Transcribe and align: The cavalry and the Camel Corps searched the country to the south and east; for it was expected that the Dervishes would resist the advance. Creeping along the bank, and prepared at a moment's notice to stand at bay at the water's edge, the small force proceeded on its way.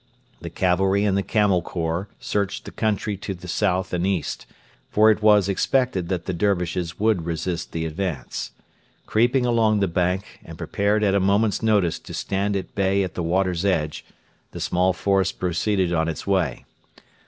The 0.39 0.49
cavalry 0.49 1.05
and 1.05 1.15
the 1.15 1.21
Camel 1.21 1.61
Corps 1.61 2.07
searched 2.19 2.65
the 2.65 2.71
country 2.71 3.15
to 3.17 3.35
the 3.35 3.47
south 3.47 3.93
and 3.93 4.03
east; 4.07 4.47
for 4.89 5.11
it 5.11 5.21
was 5.21 5.47
expected 5.47 6.09
that 6.09 6.25
the 6.25 6.33
Dervishes 6.33 6.99
would 6.99 7.27
resist 7.27 7.71
the 7.71 7.85
advance. 7.85 8.49
Creeping 9.05 9.45
along 9.45 9.79
the 9.79 9.87
bank, 9.87 10.39
and 10.43 10.57
prepared 10.57 11.03
at 11.03 11.13
a 11.13 11.19
moment's 11.19 11.61
notice 11.61 11.99
to 11.99 12.15
stand 12.15 12.55
at 12.55 12.73
bay 12.73 13.03
at 13.03 13.13
the 13.13 13.21
water's 13.21 13.63
edge, 13.63 14.03
the 14.53 14.59
small 14.59 14.91
force 14.91 15.31
proceeded 15.31 15.93
on 15.93 16.07
its 16.07 16.25
way. 16.25 16.65